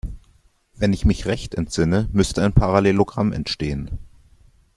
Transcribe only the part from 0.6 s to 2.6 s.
Wenn ich mich recht entsinne, müsste ein